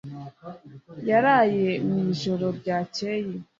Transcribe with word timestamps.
yaraye 1.09 1.69
mu 1.87 1.97
ijoro 2.13 2.45
ryakeye 2.59 3.33